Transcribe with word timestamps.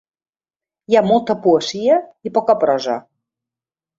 Hi 0.93 0.97
ha 0.97 1.03
molta 1.09 1.35
poesia 1.43 1.99
i 2.29 2.33
poca 2.37 2.55
prosa. 2.63 2.95